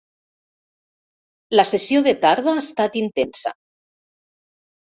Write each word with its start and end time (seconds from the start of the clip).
La 1.59 1.65
sessió 1.73 2.03
de 2.09 2.15
tarda 2.25 2.55
ha 2.55 2.63
estat 2.63 2.99
intensa. 3.05 3.55